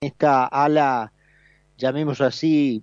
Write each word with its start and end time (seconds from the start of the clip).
esta 0.00 0.46
ala, 0.46 1.12
llamemos 1.76 2.20
así, 2.20 2.82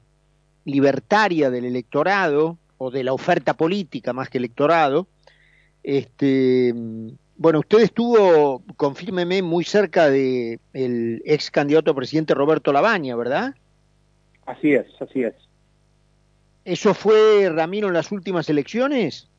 libertaria 0.65 1.49
del 1.49 1.65
electorado 1.65 2.57
o 2.77 2.91
de 2.91 3.03
la 3.03 3.13
oferta 3.13 3.53
política 3.53 4.11
más 4.11 4.29
que 4.29 4.37
electorado. 4.37 5.07
Este, 5.83 6.73
bueno, 7.37 7.59
usted 7.59 7.79
estuvo, 7.79 8.63
confírmeme, 8.75 9.41
muy 9.41 9.63
cerca 9.63 10.09
de 10.09 10.59
el 10.73 11.21
ex 11.25 11.51
candidato 11.51 11.91
a 11.91 11.95
presidente 11.95 12.33
Roberto 12.33 12.73
Labaña, 12.73 13.15
¿verdad? 13.15 13.55
Así 14.45 14.73
es, 14.73 14.87
así 14.99 15.23
es. 15.23 15.35
¿Eso 16.65 16.93
fue, 16.93 17.49
Ramiro, 17.49 17.87
en 17.87 17.93
las 17.93 18.11
últimas 18.11 18.49
elecciones? 18.49 19.29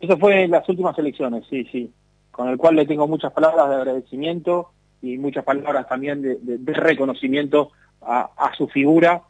Eso 0.00 0.16
fue 0.16 0.42
en 0.42 0.50
las 0.50 0.68
últimas 0.68 0.98
elecciones, 0.98 1.44
sí, 1.48 1.68
sí. 1.70 1.92
Con 2.32 2.48
el 2.48 2.56
cual 2.56 2.76
le 2.76 2.86
tengo 2.86 3.06
muchas 3.06 3.32
palabras 3.32 3.68
de 3.68 3.76
agradecimiento 3.76 4.72
y 5.02 5.18
muchas 5.18 5.44
palabras 5.44 5.88
también 5.88 6.22
de, 6.22 6.72
reconocimiento 6.72 7.72
a, 8.00 8.52
su 8.56 8.68
figura, 8.68 9.22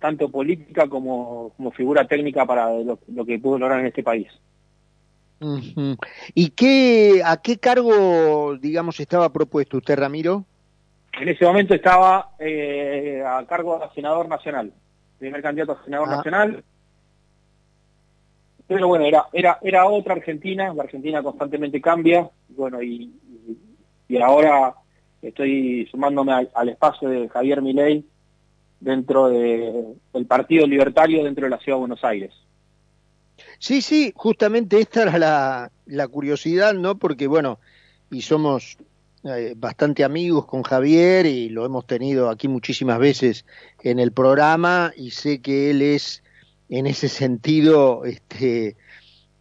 tanto 0.00 0.28
política 0.28 0.88
como, 0.88 1.52
como 1.56 1.70
figura 1.70 2.06
técnica 2.06 2.44
para 2.44 2.68
lo, 2.70 2.98
que 3.24 3.38
pudo 3.38 3.58
lograr 3.58 3.80
en 3.80 3.86
este 3.86 4.02
país. 4.02 4.28
¿Y 6.34 6.50
qué, 6.50 7.22
a 7.24 7.36
qué 7.38 7.58
cargo, 7.58 8.56
digamos, 8.58 9.00
estaba 9.00 9.32
propuesto 9.32 9.78
usted, 9.78 9.98
Ramiro? 9.98 10.44
En 11.20 11.28
ese 11.28 11.44
momento 11.44 11.74
estaba 11.74 12.30
eh, 12.38 13.22
a 13.24 13.44
cargo 13.46 13.78
de 13.78 13.94
senador 13.94 14.28
nacional, 14.28 14.72
primer 15.18 15.42
candidato 15.42 15.72
a 15.72 15.84
senador 15.84 16.08
ah. 16.10 16.16
nacional. 16.16 16.64
Pero 18.66 18.88
bueno, 18.88 19.04
era, 19.04 19.26
era, 19.32 19.58
era 19.62 19.86
otra 19.86 20.14
Argentina, 20.14 20.72
la 20.72 20.84
Argentina 20.84 21.22
constantemente 21.22 21.80
cambia, 21.80 22.28
bueno, 22.48 22.80
y, 22.82 23.12
y 24.08 24.22
ahora 24.22 24.74
estoy 25.22 25.86
sumándome 25.90 26.32
al, 26.52 26.68
espacio 26.68 27.08
de 27.08 27.28
Javier 27.28 27.62
Milei 27.62 28.04
dentro 28.80 29.28
del 29.28 30.26
Partido 30.26 30.66
Libertario 30.66 31.22
dentro 31.24 31.44
de 31.44 31.50
la 31.50 31.58
Ciudad 31.58 31.76
de 31.76 31.80
Buenos 31.80 32.04
Aires. 32.04 32.32
Sí, 33.58 33.80
sí, 33.80 34.12
justamente 34.14 34.80
esta 34.80 35.02
era 35.02 35.70
la, 35.86 36.08
curiosidad, 36.08 36.74
¿no? 36.74 36.96
Porque, 36.98 37.28
bueno, 37.28 37.60
y 38.10 38.22
somos 38.22 38.76
eh, 39.24 39.54
bastante 39.56 40.04
amigos 40.04 40.46
con 40.46 40.62
Javier 40.64 41.26
y 41.26 41.48
lo 41.48 41.64
hemos 41.64 41.86
tenido 41.86 42.28
aquí 42.28 42.48
muchísimas 42.48 42.98
veces 42.98 43.46
en 43.82 44.00
el 44.00 44.12
programa 44.12 44.92
y 44.96 45.12
sé 45.12 45.40
que 45.40 45.70
él 45.70 45.80
es 45.80 46.24
en 46.68 46.86
ese 46.86 47.08
sentido, 47.08 48.04
este, 48.04 48.76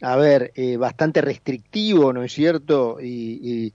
a 0.01 0.16
ver, 0.17 0.51
eh, 0.55 0.77
bastante 0.77 1.21
restrictivo, 1.21 2.13
¿no 2.13 2.23
es 2.23 2.33
cierto? 2.33 2.97
y, 3.01 3.73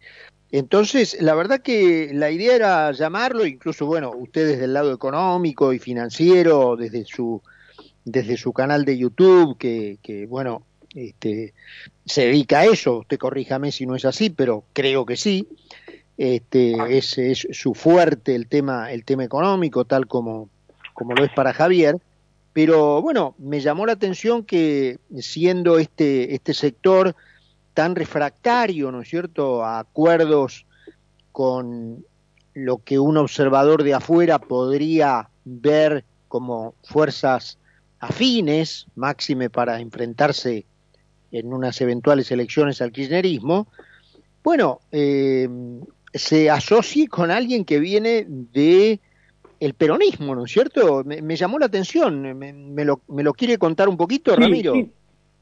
entonces, 0.52 1.16
la 1.20 1.34
verdad 1.34 1.60
que 1.60 2.10
la 2.12 2.30
idea 2.30 2.54
era 2.54 2.92
llamarlo, 2.92 3.46
incluso, 3.46 3.86
bueno, 3.86 4.12
ustedes 4.14 4.58
del 4.58 4.74
lado 4.74 4.92
económico 4.92 5.72
y 5.72 5.78
financiero, 5.78 6.76
desde 6.76 7.04
su, 7.04 7.42
desde 8.04 8.36
su 8.36 8.52
canal 8.52 8.84
de 8.84 8.96
YouTube, 8.96 9.58
que, 9.58 9.98
que 10.02 10.26
bueno, 10.26 10.62
este, 10.94 11.52
se 12.04 12.26
dedica 12.26 12.60
a 12.60 12.66
eso, 12.66 12.98
usted 12.98 13.18
corríjame 13.18 13.72
si 13.72 13.86
no 13.86 13.96
es 13.96 14.04
así, 14.04 14.30
pero 14.30 14.64
creo 14.72 15.04
que 15.04 15.16
sí, 15.16 15.48
este, 16.16 16.96
es, 16.96 17.18
es 17.18 17.48
su 17.50 17.74
fuerte 17.74 18.34
el 18.34 18.46
tema, 18.46 18.92
el 18.92 19.04
tema 19.04 19.24
económico, 19.24 19.84
tal 19.84 20.06
como, 20.06 20.48
como 20.94 21.14
lo 21.14 21.24
es 21.24 21.32
para 21.32 21.52
Javier, 21.52 21.98
pero 22.52 23.02
bueno, 23.02 23.34
me 23.38 23.60
llamó 23.60 23.84
la 23.84 23.92
atención 23.92 24.44
que 24.44 24.98
siendo 25.18 25.78
este, 25.78 26.34
este 26.34 26.54
sector 26.54 27.14
tan 27.76 27.94
refractario, 27.94 28.90
¿no 28.90 29.02
es 29.02 29.08
cierto?, 29.10 29.62
a 29.62 29.78
acuerdos 29.80 30.64
con 31.30 32.06
lo 32.54 32.78
que 32.78 32.98
un 32.98 33.18
observador 33.18 33.82
de 33.82 33.92
afuera 33.92 34.38
podría 34.38 35.28
ver 35.44 36.02
como 36.26 36.74
fuerzas 36.82 37.58
afines, 38.00 38.86
máxime 38.94 39.50
para 39.50 39.78
enfrentarse 39.78 40.64
en 41.30 41.52
unas 41.52 41.78
eventuales 41.82 42.30
elecciones 42.30 42.80
al 42.80 42.92
kirchnerismo, 42.92 43.66
bueno, 44.42 44.80
eh, 44.90 45.46
se 46.14 46.48
asocie 46.48 47.08
con 47.08 47.30
alguien 47.30 47.66
que 47.66 47.78
viene 47.78 48.24
de 48.26 49.00
el 49.60 49.74
peronismo, 49.74 50.34
¿no 50.34 50.46
es 50.46 50.52
cierto? 50.52 51.04
Me, 51.04 51.36
llamó 51.36 51.58
la 51.58 51.66
atención, 51.66 52.22
me, 52.38 52.84
lo, 52.86 53.02
me, 53.08 53.22
lo, 53.22 53.34
quiere 53.34 53.58
contar 53.58 53.90
un 53.90 53.98
poquito, 53.98 54.34
Ramiro? 54.34 54.72
Sí, 54.72 54.90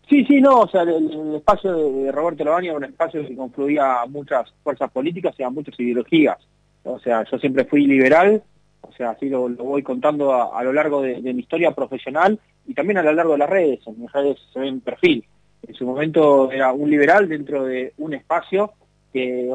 sí, 0.09 0.41
no, 0.41 0.61
o 0.61 0.69
sea, 0.69 0.83
el, 0.83 1.35
espacio 1.37 1.75
de, 1.75 2.13
Roberto 2.13 2.45
Lavagna 2.45 2.69
era 2.69 2.79
un 2.79 2.85
espacio 2.85 3.27
que 3.27 3.37
confluía 3.37 4.05
muchas 4.09 4.53
fuerzas 4.63 4.91
políticas 4.91 5.35
y 5.39 5.43
a 5.43 5.51
muchas 5.51 5.79
ideologías. 5.79 6.39
O 6.85 6.99
sea, 6.99 7.25
yo 7.25 7.39
siempre 7.39 7.65
fui 7.65 7.87
liberal, 7.87 8.43
o 8.83 8.93
sea, 8.93 9.11
así 9.11 9.29
lo, 9.29 9.49
voy 9.49 9.83
contando 9.83 10.33
a, 10.33 10.63
lo 10.63 10.73
largo 10.73 11.03
de, 11.03 11.21
mi 11.21 11.41
historia 11.41 11.75
profesional 11.75 12.39
y 12.67 12.75
también 12.75 12.99
a 12.99 13.03
lo 13.03 13.13
largo 13.13 13.33
de 13.33 13.39
las 13.39 13.51
redes. 13.51 13.81
En 13.87 14.01
mis 14.01 14.13
redes 14.13 14.39
se 14.53 14.61
ve 14.61 14.69
en 14.69 14.81
perfil. 14.81 15.25
En 15.67 15.75
su 15.75 15.87
momento 15.87 16.51
era 16.53 16.73
un 16.73 16.91
liberal 16.91 17.29
dentro 17.29 17.65
de 17.65 17.95
un 17.97 18.15
espacio 18.15 18.73
que 19.13 19.51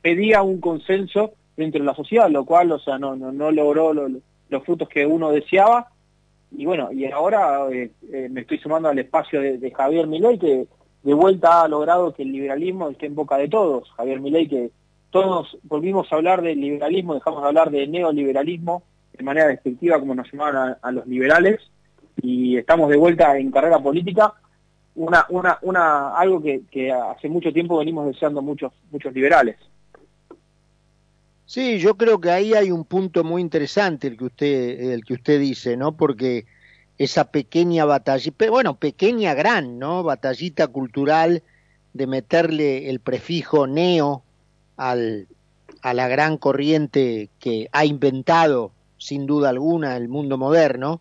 pedía 0.00 0.42
un 0.42 0.60
consenso 0.60 1.32
dentro 1.56 1.80
de 1.80 1.86
la 1.86 1.94
sociedad, 1.94 2.30
lo 2.30 2.44
cual, 2.44 2.70
o 2.72 2.78
sea, 2.78 2.98
no, 2.98 3.16
logró 3.16 3.92
los 3.92 4.64
frutos 4.64 4.88
que 4.88 5.06
uno 5.06 5.30
deseaba 5.32 5.89
y 6.52 6.66
bueno, 6.66 6.92
y 6.92 7.10
ahora 7.10 7.68
eh, 7.70 7.90
eh, 8.12 8.28
me 8.30 8.42
estoy 8.42 8.58
sumando 8.58 8.88
al 8.88 8.98
espacio 8.98 9.40
de, 9.40 9.70
Javier 9.70 10.06
Milei, 10.06 10.38
que 10.38 10.66
de 11.02 11.14
vuelta 11.14 11.62
ha 11.62 11.68
logrado 11.68 12.12
que 12.12 12.22
el 12.22 12.32
liberalismo 12.32 12.88
esté 12.90 13.06
en 13.06 13.14
boca 13.14 13.36
de 13.36 13.48
todos. 13.48 13.90
Javier 13.92 14.20
Milei, 14.20 14.48
que 14.48 14.70
todos 15.10 15.58
volvimos 15.62 16.12
a 16.12 16.16
hablar 16.16 16.42
del 16.42 16.60
liberalismo, 16.60 17.14
dejamos 17.14 17.42
de 17.42 17.48
hablar 17.48 17.70
de 17.70 17.86
neoliberalismo 17.86 18.82
de 19.16 19.24
manera 19.24 19.48
despectiva, 19.48 19.98
como 19.98 20.14
nos 20.14 20.30
llamaban 20.30 20.76
a, 20.80 20.92
los 20.92 21.06
liberales, 21.06 21.60
y 22.22 22.56
estamos 22.56 22.90
de 22.90 22.96
vuelta 22.96 23.36
en 23.38 23.50
carrera 23.50 23.78
política, 23.78 24.34
una, 24.94 25.26
una, 25.28 25.58
una, 25.62 26.16
algo 26.16 26.42
que, 26.42 26.62
que 26.70 26.90
hace 26.90 27.28
mucho 27.28 27.52
tiempo 27.52 27.78
venimos 27.78 28.06
deseando 28.06 28.42
muchos, 28.42 28.72
muchos 28.90 29.12
liberales. 29.12 29.56
Sí, 31.50 31.80
yo 31.80 31.96
creo 31.96 32.20
que 32.20 32.30
ahí 32.30 32.54
hay 32.54 32.70
un 32.70 32.84
punto 32.84 33.24
muy 33.24 33.42
interesante 33.42 34.06
el 34.06 34.16
que 34.16 34.24
usted, 34.26 34.92
el 34.92 35.04
que 35.04 35.14
usted 35.14 35.40
dice, 35.40 35.76
¿no? 35.76 35.96
Porque 35.96 36.46
esa 36.96 37.32
pequeña 37.32 37.84
batalla, 37.84 38.32
bueno, 38.50 38.76
pequeña 38.76 39.34
gran, 39.34 39.80
¿no? 39.80 40.04
Batallita 40.04 40.68
cultural 40.68 41.42
de 41.92 42.06
meterle 42.06 42.88
el 42.88 43.00
prefijo 43.00 43.66
neo 43.66 44.22
al, 44.76 45.26
a 45.82 45.92
la 45.92 46.06
gran 46.06 46.38
corriente 46.38 47.30
que 47.40 47.68
ha 47.72 47.84
inventado, 47.84 48.70
sin 48.98 49.26
duda 49.26 49.48
alguna, 49.48 49.96
el 49.96 50.08
mundo 50.08 50.38
moderno, 50.38 51.00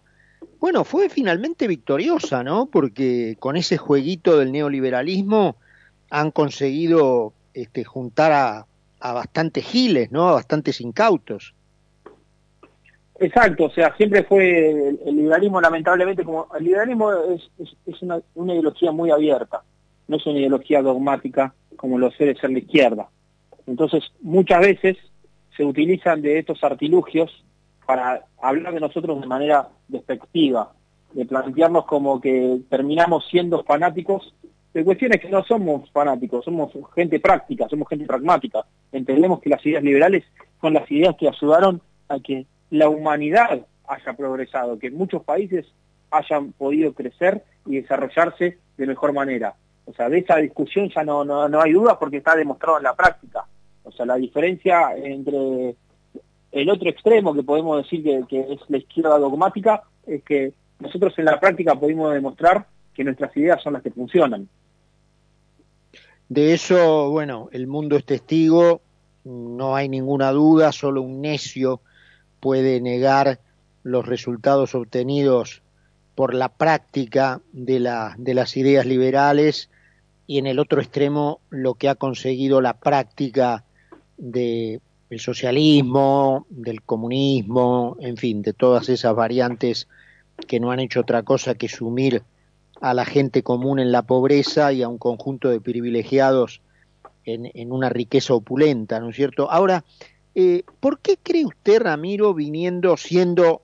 bueno, 0.60 0.84
fue 0.84 1.10
finalmente 1.10 1.68
victoriosa, 1.68 2.44
¿no? 2.44 2.66
Porque 2.66 3.38
con 3.40 3.56
ese 3.56 3.78
jueguito 3.78 4.40
del 4.40 4.52
neoliberalismo 4.52 5.58
han 6.10 6.32
conseguido 6.32 7.34
este, 7.54 7.84
juntar 7.84 8.32
a, 8.32 8.66
a 9.00 9.14
bastantes 9.14 9.66
giles, 9.66 10.12
¿no? 10.12 10.30
A 10.30 10.34
bastantes 10.34 10.82
incautos. 10.82 11.54
Exacto, 13.20 13.66
o 13.66 13.70
sea, 13.70 13.94
siempre 13.98 14.24
fue 14.24 14.90
el, 15.06 15.16
liberalismo, 15.16 15.60
lamentablemente, 15.60 16.24
como 16.24 16.48
el 16.58 16.64
liberalismo 16.64 17.12
es, 17.12 18.02
una, 18.02 18.22
ideología 18.54 18.94
muy 18.94 19.12
abierta, 19.12 19.62
no 20.08 20.16
es 20.16 20.26
una 20.26 20.40
ideología 20.40 20.82
dogmática 20.82 21.54
como 21.76 21.98
lo 21.98 22.12
suele 22.12 22.36
ser 22.36 22.52
la 22.52 22.60
izquierda. 22.60 23.10
Entonces, 23.68 24.04
muchas 24.22 24.62
veces 24.62 24.98
se 25.56 25.66
utilizan 25.66 26.22
de 26.22 26.40
estos 26.40 26.64
artilugios 26.64 27.44
para 27.86 28.24
hablar 28.42 28.74
de 28.74 28.80
nosotros 28.80 29.20
de 29.20 29.28
manera 29.28 29.68
despectiva, 29.90 30.72
de 31.14 31.26
plantearnos 31.26 31.86
como 31.86 32.22
que 32.22 32.60
terminamos 32.70 33.28
siendo 33.30 33.64
fanáticos 33.64 34.34
de 34.74 34.84
cuestiones 34.84 35.20
que 35.20 35.30
no 35.30 35.44
somos 35.44 35.90
fanáticos, 35.92 36.46
somos 36.46 36.72
gente 36.94 37.20
práctica, 37.20 37.68
somos 37.70 37.88
gente 37.88 38.06
pragmática. 38.06 38.66
Entendemos 38.92 39.40
que 39.40 39.50
las 39.50 39.66
ideas 39.66 39.84
liberales 39.84 40.24
son 40.62 40.74
las 40.74 40.90
ideas 40.92 41.16
que 41.18 41.28
ayudaron 41.28 41.82
a 42.08 42.20
que 42.20 42.46
la 42.70 42.90
humanidad 42.90 43.66
haya 43.88 44.14
progresado, 44.14 44.78
que 44.78 44.92
muchos 44.92 45.24
países 45.24 45.66
hayan 46.12 46.52
podido 46.52 46.94
crecer 46.94 47.44
y 47.66 47.82
desarrollarse 47.82 48.58
de 48.78 48.88
mejor 48.88 49.14
manera. 49.14 49.56
O 49.86 49.94
sea, 49.94 50.08
de 50.08 50.20
esa 50.20 50.38
discusión 50.38 50.90
ya 50.94 51.04
no, 51.04 51.26
no, 51.26 51.62
hay 51.62 51.74
duda 51.74 51.98
porque 51.98 52.18
está 52.18 52.36
demostrado 52.36 52.78
en 52.78 52.84
la 52.84 52.96
práctica. 52.96 53.46
O 53.84 53.92
sea, 53.92 54.06
la 54.06 54.16
diferencia 54.16 54.96
entre 54.96 55.76
el 56.52 56.70
otro 56.70 56.90
extremo 56.90 57.34
que 57.34 57.44
podemos 57.44 57.82
decir 57.84 58.04
que, 58.04 58.24
que 58.28 58.54
es 58.54 58.60
la 58.68 58.78
izquierda 58.78 59.18
dogmática 59.18 59.84
es 60.06 60.24
que 60.24 60.54
nosotros 60.80 61.18
en 61.18 61.26
la 61.26 61.40
práctica 61.40 61.76
pudimos 61.76 62.14
demostrar 62.14 62.68
que 62.94 63.04
nuestras 63.04 63.36
ideas 63.36 63.62
son 63.64 63.74
las 63.74 63.82
que 63.82 63.92
funcionan. 63.92 64.48
De 66.30 66.54
eso, 66.54 67.10
bueno, 67.10 67.50
el 67.52 67.66
mundo 67.66 67.98
es 67.98 68.06
testigo, 68.06 68.82
no 69.26 69.76
hay 69.76 69.90
ninguna 69.90 70.32
duda, 70.32 70.72
solo 70.72 71.02
un 71.02 71.22
necio 71.22 71.82
puede 72.40 72.80
negar 72.82 73.40
los 73.84 74.06
resultados 74.06 74.76
obtenidos 74.76 75.62
por 76.14 76.34
la 76.34 76.50
práctica 76.50 77.42
de, 77.52 77.80
la, 77.80 78.16
de 78.18 78.34
las 78.34 78.56
ideas 78.58 78.86
liberales 78.86 79.70
y 80.28 80.38
en 80.38 80.46
el 80.46 80.60
otro 80.60 80.82
extremo 80.82 81.40
lo 81.50 81.74
que 81.74 81.90
ha 81.90 81.96
conseguido 81.96 82.62
la 82.62 82.74
práctica 82.74 83.64
de 84.18 84.82
el 85.10 85.20
socialismo, 85.20 86.46
del 86.52 86.84
comunismo, 86.84 87.98
en 88.00 88.18
fin, 88.18 88.44
de 88.44 88.54
todas 88.54 88.90
esas 88.90 89.16
variantes 89.16 89.88
que 90.48 90.60
no 90.60 90.70
han 90.70 90.80
hecho 90.80 91.00
otra 91.00 91.24
cosa 91.24 91.56
que 91.56 91.68
sumir 91.68 92.22
a 92.82 92.94
la 92.94 93.06
gente 93.06 93.44
común 93.44 93.80
en 93.80 93.92
la 93.92 94.04
pobreza 94.04 94.72
y 94.74 94.82
a 94.84 94.88
un 94.88 94.98
conjunto 94.98 95.50
de 95.50 95.60
privilegiados 95.60 96.62
en, 97.26 97.72
una 97.72 97.90
riqueza 97.90 98.34
opulenta, 98.34 99.00
¿no 99.00 99.10
es 99.10 99.16
cierto? 99.16 99.52
Ahora, 99.52 99.84
eh, 100.34 100.64
¿por 100.80 101.00
qué 101.00 101.18
cree 101.22 101.46
usted, 101.46 101.82
Ramiro, 101.82 102.34
viniendo, 102.34 102.98
siendo, 102.98 103.62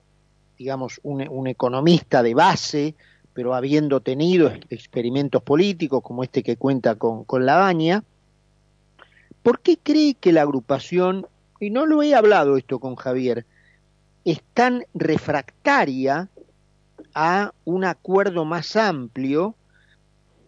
digamos, 0.56 1.00
un, 1.02 1.46
economista 1.48 2.22
de 2.22 2.34
base, 2.34 2.94
pero 3.32 3.54
habiendo 3.54 4.00
tenido 4.00 4.52
experimentos 4.70 5.42
políticos 5.42 6.02
como 6.02 6.22
este 6.22 6.42
que 6.42 6.56
cuenta 6.56 6.94
con, 6.94 7.24
con 7.24 7.44
La 7.44 7.56
Baña, 7.56 8.04
¿por 9.42 9.60
qué 9.60 9.78
cree 9.82 10.14
que 10.14 10.32
la 10.32 10.42
agrupación, 10.42 11.26
y 11.58 11.70
no 11.70 11.86
lo 11.86 12.02
he 12.02 12.14
hablado 12.14 12.56
esto 12.56 12.78
con 12.78 12.94
Javier, 12.94 13.46
es 14.24 14.42
tan 14.54 14.84
refractaria 14.94 16.28
a 17.18 17.54
un 17.64 17.86
acuerdo 17.86 18.44
más 18.44 18.76
amplio 18.76 19.54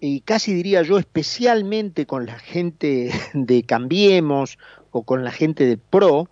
y 0.01 0.21
casi 0.21 0.53
diría 0.53 0.83
yo 0.83 0.99
especialmente 0.99 2.05
con 2.05 2.27
la 2.27 2.39
gente 2.39 3.11
de 3.33 3.63
Cambiemos 3.63 4.59
o 4.91 5.03
con 5.03 5.25
la 5.25 5.33
gente 5.33 5.65
de 5.65 5.79
PRO, 5.79 6.29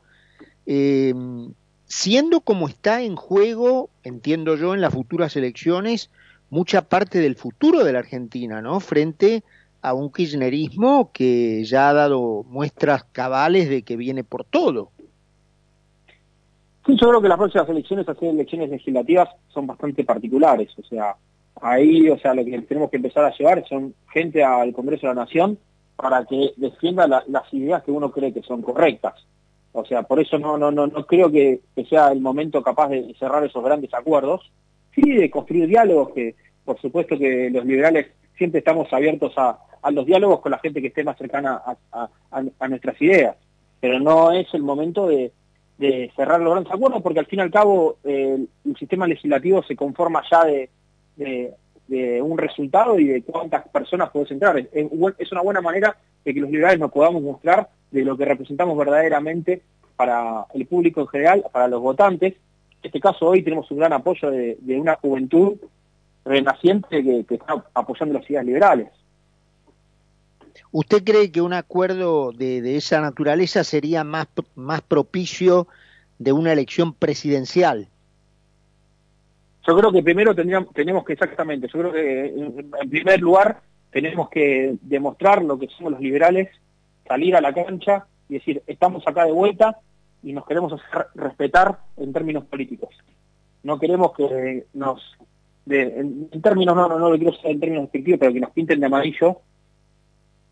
em, 0.66 1.54
siendo 1.86 2.42
como 2.42 2.68
está 2.68 3.00
en 3.00 3.16
juego, 3.16 3.88
entiendo 4.04 4.56
yo, 4.56 4.74
en 4.74 4.82
las 4.82 4.92
futuras 4.92 5.36
elecciones, 5.36 6.10
mucha 6.50 6.82
parte 6.82 7.18
del 7.18 7.36
futuro 7.36 7.82
de 7.82 7.94
la 7.94 8.00
Argentina, 8.00 8.60
¿no? 8.60 8.78
Frente 8.80 9.42
a 9.80 9.94
un 9.94 10.12
kirchnerismo 10.12 11.12
que 11.12 11.64
ya 11.64 11.88
ha 11.88 11.94
dado 11.94 12.44
muestras 12.48 13.04
cabales 13.04 13.70
de 13.70 13.82
que 13.82 13.96
viene 13.96 14.22
por 14.22 14.44
todo. 14.44 14.90
Sí, 16.86 16.96
yo 16.96 17.08
creo 17.08 17.20
que 17.20 17.28
las 17.28 17.36
próximas 17.38 17.68
elecciones, 17.68 18.08
así 18.08 18.26
elecciones 18.26 18.70
legislativas, 18.70 19.28
son 19.48 19.66
bastante 19.66 20.04
particulares. 20.04 20.70
O 20.78 20.84
sea, 20.84 21.16
ahí, 21.60 22.08
o 22.08 22.18
sea, 22.18 22.32
lo 22.32 22.44
que 22.44 22.62
tenemos 22.62 22.90
que 22.90 22.98
empezar 22.98 23.24
a 23.24 23.36
llevar 23.36 23.66
son 23.68 23.92
gente 24.12 24.44
al 24.44 24.72
Congreso 24.72 25.08
de 25.08 25.14
la 25.14 25.22
Nación 25.22 25.58
para 25.96 26.24
que 26.24 26.52
defienda 26.56 27.08
las 27.08 27.52
ideas 27.52 27.82
que 27.82 27.90
uno 27.90 28.12
cree 28.12 28.32
que 28.32 28.42
son 28.42 28.62
correctas. 28.62 29.14
O 29.72 29.84
sea, 29.84 30.04
por 30.04 30.20
eso 30.20 30.38
no, 30.38 30.56
no, 30.56 30.70
no, 30.70 30.86
no 30.86 31.06
creo 31.06 31.30
que, 31.30 31.60
sea 31.90 32.12
el 32.12 32.20
momento 32.20 32.62
capaz 32.62 32.88
de 32.88 33.14
cerrar 33.18 33.44
esos 33.44 33.64
grandes 33.64 33.92
acuerdos, 33.92 34.52
sí 34.94 35.02
de 35.02 35.28
construir 35.28 35.66
diálogos, 35.66 36.12
que 36.14 36.36
por 36.64 36.80
supuesto 36.80 37.18
que 37.18 37.50
los 37.50 37.64
liberales 37.64 38.08
siempre 38.38 38.60
estamos 38.60 38.92
abiertos 38.92 39.32
a, 39.36 39.58
los 39.90 40.06
diálogos 40.06 40.40
con 40.40 40.50
la 40.50 40.58
gente 40.58 40.80
que 40.80 40.88
esté 40.88 41.04
más 41.04 41.16
cercana 41.16 41.62
a 41.92 42.68
nuestras 42.68 43.00
ideas, 43.00 43.36
pero 43.78 44.00
no 44.00 44.32
es 44.32 44.52
el 44.52 44.62
momento 44.62 45.06
de, 45.06 45.30
de 45.78 46.10
cerrar 46.16 46.40
los 46.40 46.52
grandes 46.52 46.72
acuerdos, 46.72 47.02
porque 47.02 47.20
al 47.20 47.26
fin 47.26 47.40
y 47.40 47.42
al 47.42 47.50
cabo 47.50 47.98
el 48.04 48.48
sistema 48.78 49.06
legislativo 49.06 49.62
se 49.62 49.76
conforma 49.76 50.22
ya 50.30 50.44
de, 50.44 50.70
de, 51.16 52.22
un 52.22 52.38
resultado 52.38 52.98
y 52.98 53.06
de 53.06 53.22
cuántas 53.22 53.68
personas 53.68 54.10
podés 54.10 54.30
entrar. 54.30 54.58
Es, 54.58 55.32
una 55.32 55.42
buena 55.42 55.60
manera 55.60 55.96
de 56.24 56.34
que 56.34 56.40
los 56.40 56.50
liberales 56.50 56.80
nos 56.80 56.92
podamos 56.92 57.22
mostrar 57.22 57.68
de 57.90 58.04
lo 58.04 58.16
que 58.16 58.24
representamos 58.24 58.76
verdaderamente 58.76 59.62
para 59.96 60.46
el 60.54 60.66
público 60.66 61.02
en 61.02 61.08
general, 61.08 61.44
para 61.52 61.68
los 61.68 61.80
votantes. 61.80 62.34
En 62.82 62.86
este 62.88 63.00
caso 63.00 63.28
hoy 63.28 63.42
tenemos 63.42 63.70
un 63.70 63.78
gran 63.78 63.92
apoyo 63.92 64.30
de, 64.30 64.58
una 64.78 64.96
juventud 64.96 65.56
renaciente 66.24 67.02
que 67.02 67.34
está 67.34 67.64
apoyando 67.74 68.18
las 68.18 68.28
ideas 68.28 68.44
liberales. 68.44 68.88
¿Usted 70.78 71.04
cree 71.04 71.32
que 71.32 71.40
un 71.40 71.54
acuerdo 71.54 72.32
de, 72.32 72.76
esa 72.76 73.00
naturaleza 73.00 73.64
sería 73.64 74.04
más, 74.04 74.28
más 74.54 74.82
propicio 74.82 75.68
de 76.18 76.32
una 76.32 76.52
elección 76.52 76.92
presidencial? 76.92 77.88
Yo 79.66 79.74
creo 79.74 79.90
que 79.90 80.02
primero 80.02 80.34
tendríamos, 80.34 80.74
tenemos 80.74 81.02
que, 81.06 81.14
exactamente, 81.14 81.66
yo 81.72 81.78
creo 81.78 81.92
que 81.92 82.26
en 82.26 82.90
primer 82.90 83.20
lugar 83.22 83.62
tenemos 83.90 84.28
que 84.28 84.76
demostrar 84.82 85.42
lo 85.42 85.58
que 85.58 85.68
somos 85.68 85.92
los 85.92 86.00
liberales, 86.02 86.50
salir 87.08 87.34
a 87.36 87.40
la 87.40 87.54
cancha 87.54 88.04
y 88.28 88.34
decir, 88.34 88.62
estamos 88.66 89.02
acá 89.08 89.24
de 89.24 89.32
vuelta 89.32 89.78
y 90.22 90.34
nos 90.34 90.44
queremos 90.44 90.74
hacer 90.74 91.06
respetar 91.14 91.78
en 91.96 92.12
términos 92.12 92.44
políticos. 92.44 92.90
No 93.62 93.78
queremos 93.78 94.12
que 94.12 94.66
nos, 94.74 95.00
en, 95.70 96.28
términos, 96.42 96.76
no, 96.76 96.86
no, 96.86 96.98
no 96.98 97.08
lo 97.08 97.16
quiero 97.16 97.32
en 97.44 97.60
términos 97.60 97.88
efectivos, 97.88 98.20
pero 98.20 98.34
que 98.34 98.40
nos 98.40 98.50
pinten 98.50 98.78
de 98.78 98.84
amarillo 98.84 99.40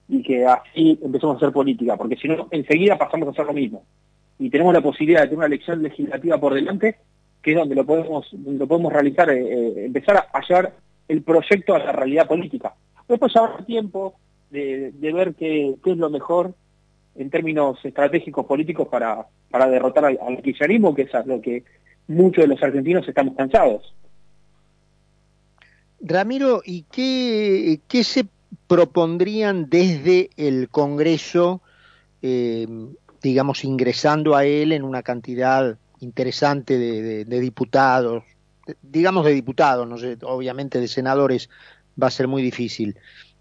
y 0.08 0.22
que 0.22 0.44
así 0.46 0.98
empecemos 1.02 1.34
a 1.34 1.36
hacer 1.38 1.52
política, 1.52 1.96
porque 1.96 2.16
si 2.16 2.28
no, 2.28 2.48
enseguida 2.50 2.98
pasamos 2.98 3.28
a 3.28 3.30
hacer 3.30 3.46
lo 3.46 3.52
mismo. 3.52 3.84
Y 4.38 4.50
tenemos 4.50 4.74
la 4.74 4.82
posibilidad 4.82 5.20
de 5.20 5.26
tener 5.26 5.38
una 5.38 5.46
elección 5.46 5.82
legislativa 5.82 6.38
por 6.38 6.54
delante, 6.54 6.96
que 7.42 7.52
es 7.52 7.56
donde 7.56 7.74
lo 7.74 7.84
podemos, 7.84 8.32
lo 8.32 8.66
podemos 8.66 8.92
realizar, 8.92 9.30
eh, 9.30 9.40
eh, 9.40 9.84
empezar 9.86 10.16
a 10.16 10.38
hallar 10.38 10.74
el 11.08 11.22
proyecto 11.22 11.74
a 11.74 11.78
la 11.78 11.92
realidad 11.92 12.26
política. 12.26 12.74
Después 13.08 13.32
ya 13.34 13.40
habrá 13.40 13.64
tiempo 13.64 14.14
de, 14.50 14.92
ver 15.00 15.34
qué, 15.34 15.74
es 15.84 15.96
lo 15.96 16.10
mejor 16.10 16.54
en 17.16 17.30
términos 17.30 17.78
estratégicos 17.84 18.46
políticos 18.46 18.88
para, 18.88 19.26
para 19.50 19.68
derrotar 19.68 20.06
al, 20.06 20.18
al 20.26 20.42
kirchnerismo, 20.42 20.94
que 20.94 21.02
es 21.02 21.10
lo 21.26 21.40
que 21.40 21.64
muchos 22.08 22.42
de 22.42 22.48
los 22.48 22.62
argentinos 22.62 23.06
estamos 23.06 23.34
cansados. 23.36 23.94
Ramiro, 26.00 26.60
¿y 26.64 26.82
qué, 26.90 27.80
qué 27.88 28.04
se 28.04 28.26
propondrían 28.66 29.68
desde 29.68 30.30
el 30.36 30.68
Congreso, 30.68 31.60
eh, 32.22 32.66
digamos, 33.22 33.64
ingresando 33.64 34.36
a 34.36 34.44
él 34.44 34.72
en 34.72 34.84
una 34.84 35.02
cantidad 35.02 35.78
interesante 36.00 36.78
de, 36.78 37.24
diputados, 37.40 38.24
digamos 38.82 39.24
de 39.24 39.32
diputados, 39.32 39.88
no 39.88 39.98
sé, 39.98 40.18
obviamente 40.22 40.80
de 40.80 40.88
senadores 40.88 41.48
va 42.00 42.08
a 42.08 42.10
ser 42.10 42.28
muy 42.28 42.42
difícil, 42.42 42.96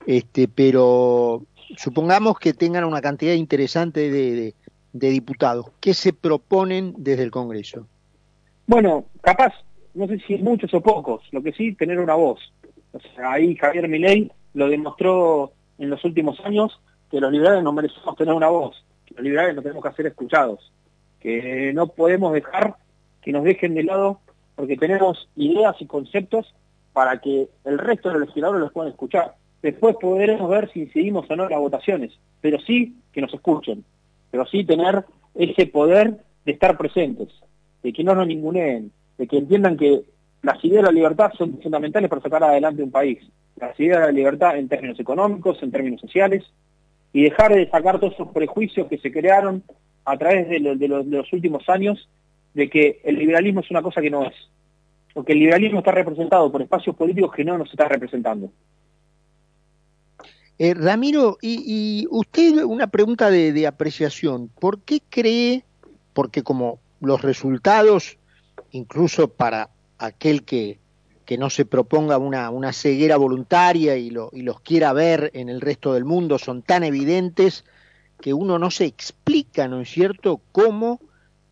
este, 0.05 0.47
pero 0.47 1.45
supongamos 1.77 2.39
que 2.39 2.53
tengan 2.53 2.83
una 2.85 3.01
cantidad 3.01 3.33
interesante 3.33 4.09
de, 4.09 4.55
de 4.93 5.09
diputados. 5.09 5.67
¿Qué 5.79 5.93
se 5.93 6.13
proponen 6.13 6.93
desde 6.97 7.23
el 7.23 7.31
Congreso? 7.31 7.87
Bueno, 8.67 9.05
capaz, 9.21 9.53
no 9.93 10.07
sé 10.07 10.19
si 10.25 10.37
muchos 10.37 10.73
o 10.73 10.81
pocos, 10.81 11.21
lo 11.31 11.43
que 11.43 11.51
sí, 11.51 11.73
tener 11.73 11.99
una 11.99 12.15
voz. 12.15 12.39
Ahí 13.17 13.55
Javier 13.55 13.87
Milei 13.87 14.31
lo 14.53 14.69
demostró 14.69 15.51
en 15.77 15.89
los 15.89 16.03
últimos 16.05 16.39
años 16.41 16.79
que 17.09 17.19
los 17.19 17.31
liberales 17.31 17.63
no 17.63 17.73
merecemos 17.73 18.15
tener 18.15 18.33
una 18.33 18.49
voz, 18.49 18.83
que 19.05 19.15
los 19.15 19.23
liberales 19.23 19.55
no 19.55 19.61
tenemos 19.61 19.83
que 19.83 19.93
ser 19.93 20.07
escuchados, 20.07 20.71
que 21.19 21.71
no 21.73 21.87
podemos 21.87 22.33
dejar 22.33 22.75
que 23.21 23.31
nos 23.31 23.43
dejen 23.43 23.73
de 23.73 23.83
lado 23.83 24.19
porque 24.55 24.77
tenemos 24.77 25.29
ideas 25.35 25.75
y 25.79 25.87
conceptos 25.87 26.53
para 26.91 27.19
que 27.19 27.47
el 27.65 27.77
resto 27.79 28.09
de 28.09 28.19
los 28.19 28.27
legisladores 28.27 28.61
los 28.61 28.71
puedan 28.71 28.91
escuchar. 28.91 29.35
Después 29.61 29.95
podremos 29.99 30.49
ver 30.49 30.69
si 30.71 30.81
incidimos 30.81 31.25
o 31.29 31.35
no 31.35 31.45
en 31.45 31.51
las 31.51 31.59
votaciones, 31.59 32.11
pero 32.41 32.59
sí 32.59 32.97
que 33.11 33.21
nos 33.21 33.33
escuchen, 33.33 33.83
pero 34.29 34.45
sí 34.45 34.63
tener 34.63 35.05
ese 35.35 35.65
poder 35.67 36.17
de 36.45 36.51
estar 36.51 36.77
presentes, 36.77 37.29
de 37.81 37.93
que 37.93 38.03
no 38.03 38.13
nos 38.13 38.27
ninguneen, 38.27 38.91
de 39.17 39.27
que 39.27 39.37
entiendan 39.37 39.77
que 39.77 40.03
las 40.43 40.63
ideas 40.63 40.83
de 40.83 40.87
la 40.87 40.91
libertad 40.91 41.31
son 41.37 41.59
fundamentales 41.61 42.09
para 42.09 42.21
sacar 42.21 42.43
adelante 42.43 42.83
un 42.83 42.91
país 42.91 43.19
la 43.55 43.73
ideas 43.77 43.99
de 43.99 44.05
la 44.07 44.11
libertad 44.11 44.57
en 44.57 44.67
términos 44.67 44.99
económicos, 44.99 45.61
en 45.61 45.71
términos 45.71 46.01
sociales, 46.01 46.43
y 47.11 47.23
dejar 47.23 47.53
de 47.53 47.69
sacar 47.69 47.99
todos 47.99 48.13
esos 48.13 48.29
prejuicios 48.29 48.87
que 48.87 48.97
se 48.97 49.11
crearon 49.11 49.63
a 50.05 50.17
través 50.17 50.49
de, 50.49 50.59
los, 50.59 51.31
últimos 51.31 51.67
años 51.69 52.09
de 52.53 52.69
que 52.69 52.99
el 53.03 53.17
liberalismo 53.17 53.61
es 53.61 53.71
una 53.71 53.81
cosa 53.81 54.01
que 54.01 54.09
no 54.09 54.25
es, 54.25 54.33
o 55.13 55.23
que 55.23 55.33
el 55.33 55.39
liberalismo 55.39 55.79
está 55.79 55.91
representado 55.91 56.51
por 56.51 56.61
espacios 56.61 56.95
políticos 56.95 57.31
que 57.35 57.45
no 57.45 57.57
nos 57.57 57.69
está 57.69 57.87
representando. 57.87 58.51
Eh, 60.59 60.73
Ramiro, 60.73 61.37
y, 61.41 62.05
usted 62.09 62.63
una 62.63 62.87
pregunta 62.87 63.29
de 63.29 63.67
apreciación, 63.67 64.49
¿por 64.59 64.81
qué 64.81 65.01
cree, 65.09 65.63
porque 66.13 66.43
como 66.43 66.79
los 66.99 67.21
resultados, 67.21 68.17
incluso 68.71 69.27
para 69.27 69.69
aquel 70.05 70.43
que, 70.43 70.79
que 71.25 71.37
no 71.37 71.49
se 71.49 71.65
proponga 71.65 72.17
una, 72.17 72.49
una 72.49 72.73
ceguera 72.73 73.17
voluntaria 73.17 73.95
y, 73.95 74.09
lo, 74.09 74.29
y 74.33 74.41
los 74.41 74.59
quiera 74.59 74.93
ver 74.93 75.31
en 75.33 75.49
el 75.49 75.61
resto 75.61 75.93
del 75.93 76.05
mundo 76.05 76.37
son 76.37 76.61
tan 76.61 76.83
evidentes 76.83 77.63
que 78.19 78.33
uno 78.33 78.59
no 78.59 78.71
se 78.71 78.85
explica, 78.85 79.67
¿no 79.67 79.81
es 79.81 79.89
cierto?, 79.89 80.41
cómo 80.51 80.99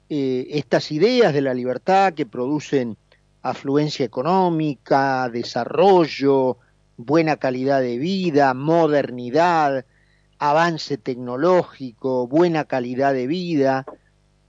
eh, 0.10 0.48
estas 0.51 0.91
ideas 0.91 1.34
de 1.34 1.41
la 1.41 1.53
libertad 1.53 2.13
que 2.13 2.25
producen 2.25 2.98
afluencia 3.41 4.05
económica, 4.05 5.29
desarrollo, 5.29 6.58
buena 6.98 7.38
calidad 7.38 7.81
de 7.81 7.98
vida, 7.98 8.53
modernidad, 8.53 9.86
avance 10.38 10.98
tecnológico, 10.98 12.27
buena 12.27 12.65
calidad 12.65 13.13
de 13.13 13.27
vida, 13.27 13.86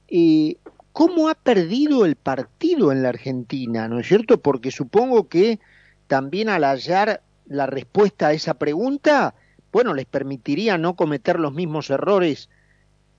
eh, 0.09 0.57
cómo 0.93 1.29
ha 1.29 1.35
perdido 1.35 2.05
el 2.05 2.17
partido 2.17 2.93
en 2.93 3.03
la 3.03 3.09
Argentina, 3.11 3.89
¿no 3.89 4.01
es 4.01 4.07
cierto? 4.07 4.41
Porque 4.41 4.71
supongo 4.71 5.29
que 5.29 5.59
también 6.07 6.49
al 6.49 6.65
hallar 6.65 7.23
la 7.47 7.67
respuesta 7.67 8.29
a 8.29 8.33
esa 8.33 8.55
pregunta, 8.55 9.35
bueno, 9.73 9.95
les 9.95 10.07
permitiría 10.07 10.79
no 10.79 10.95
cometer 10.95 11.41
los 11.41 11.53
mismos 11.53 11.91
errores 11.91 12.49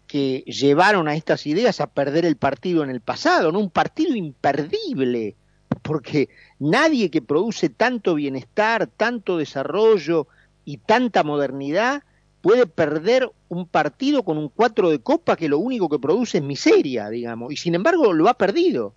que 0.08 0.44
llevaron 0.46 1.08
a 1.08 1.15
estas 1.15 1.48
ideas 1.48 1.82
a 1.82 1.88
perder 1.88 2.25
el 2.25 2.36
partido 2.36 2.84
en 2.84 2.89
el 2.89 3.01
pasado, 3.01 3.51
¿no? 3.51 3.60
Un 3.60 3.72
partido 3.72 4.15
imperdible, 4.15 5.36
porque 5.82 6.30
nadie 6.60 7.10
que 7.10 7.22
produce 7.22 7.70
tanto 7.70 8.13
bienestar, 8.13 8.88
tanto 8.88 9.38
desarrollo 9.38 10.27
y 10.65 10.77
tanta 10.77 11.24
modernidad 11.24 12.03
puede 12.44 12.68
perder 12.68 13.32
un 13.48 13.66
partido 13.66 14.24
con 14.24 14.38
un 14.38 14.50
cuatro 14.50 14.90
de 14.90 15.00
copa 15.00 15.38
que 15.38 15.48
lo 15.48 15.60
único 15.60 15.88
que 15.88 15.98
produce 15.98 16.40
es 16.40 16.44
miseria, 16.44 17.10
digamos, 17.10 17.54
y 17.54 17.56
sin 17.56 17.74
embargo 17.74 18.12
lo 18.12 18.28
ha 18.28 18.34
perdido. 18.34 18.94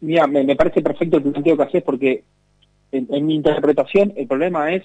Mira, 0.00 0.26
me, 0.26 0.56
parece 0.56 0.82
perfecto 0.82 1.18
el 1.18 1.22
planteo 1.22 1.56
que 1.56 1.62
haces 1.62 1.82
porque 1.84 2.24
en, 2.90 3.24
mi 3.24 3.36
interpretación 3.36 4.12
el 4.16 4.26
problema 4.26 4.72
es 4.72 4.82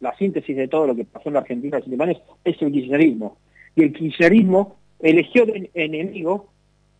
la 0.00 0.16
síntesis 0.16 0.56
de 0.56 0.66
todo 0.66 0.88
lo 0.88 0.96
que 0.96 1.04
pasó 1.04 1.28
en 1.28 1.34
la 1.34 1.40
Argentina 1.40 1.76
años 1.76 2.20
es 2.42 2.60
el 2.60 2.72
kirchnerismo. 2.72 3.36
Y 3.76 3.84
el 3.84 3.92
kirchnerismo 3.92 4.76
eligió 4.98 5.46
de 5.46 5.70
enemigo 5.74 6.48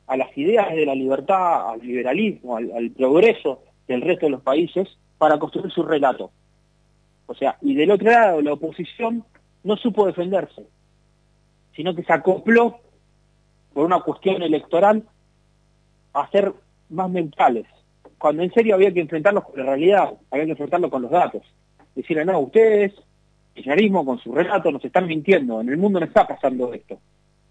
a 0.06 0.16
las 0.16 0.38
ideas 0.38 0.72
de 0.72 0.86
la 0.86 0.94
libertad, 0.94 1.72
al 1.72 1.80
liberalismo, 1.80 2.58
al, 2.58 2.92
progreso 2.92 3.64
del 3.88 4.02
resto 4.02 4.26
de 4.26 4.30
los 4.30 4.42
países 4.42 4.86
para 5.18 5.36
construir 5.40 5.72
su 5.72 5.82
relato. 5.82 6.30
O 7.26 7.34
sea, 7.34 7.56
y 7.60 7.74
del 7.74 7.90
otro 7.90 8.08
lado, 8.08 8.40
la 8.40 8.52
oposición 8.52 9.24
no 9.64 9.76
supo 9.76 10.06
defenderse, 10.06 10.66
sino 11.74 11.94
que 11.94 12.04
se 12.04 12.12
acopló 12.12 12.78
por 13.72 13.84
una 13.84 14.00
cuestión 14.00 14.42
electoral 14.42 15.02
a 16.12 16.30
ser 16.30 16.52
más 16.90 17.10
mentales, 17.10 17.66
cuando 18.18 18.42
en 18.42 18.52
serio 18.52 18.76
había 18.76 18.92
que 18.92 19.00
enfrentarlos 19.00 19.44
con 19.44 19.58
la 19.58 19.66
realidad, 19.66 20.14
había 20.30 20.44
que 20.44 20.52
enfrentarlos 20.52 20.90
con 20.90 21.02
los 21.02 21.10
datos. 21.10 21.42
Decirle, 21.94 22.24
no, 22.24 22.38
ustedes, 22.40 22.92
el 22.92 23.62
kirchnerismo 23.62 24.04
con 24.04 24.18
su 24.18 24.32
relato 24.32 24.70
nos 24.70 24.84
están 24.84 25.06
mintiendo, 25.06 25.60
en 25.60 25.68
el 25.68 25.76
mundo 25.76 25.98
no 25.98 26.06
está 26.06 26.26
pasando 26.26 26.72
esto. 26.72 26.98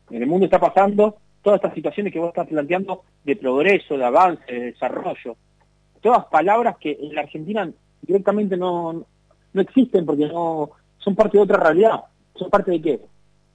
En 0.09 0.21
el 0.21 0.27
mundo 0.27 0.45
está 0.45 0.59
pasando 0.59 1.17
todas 1.41 1.57
estas 1.57 1.73
situaciones 1.73 2.13
que 2.13 2.19
vos 2.19 2.29
estás 2.29 2.47
planteando 2.47 3.03
de 3.23 3.35
progreso, 3.35 3.97
de 3.97 4.05
avance, 4.05 4.51
de 4.51 4.65
desarrollo. 4.71 5.35
Todas 6.01 6.25
palabras 6.25 6.77
que 6.77 6.97
en 6.99 7.15
la 7.15 7.21
Argentina 7.21 7.69
directamente 8.01 8.55
no, 8.55 9.05
no 9.53 9.61
existen 9.61 10.05
porque 10.05 10.27
no 10.27 10.71
son 11.03 11.15
parte 11.15 11.37
de 11.37 11.43
otra 11.43 11.57
realidad. 11.57 12.03
¿Son 12.35 12.49
parte 12.49 12.71
de 12.71 12.81
qué? 12.81 13.01